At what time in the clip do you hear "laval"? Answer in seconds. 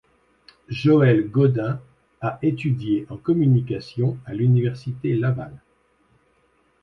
5.15-5.53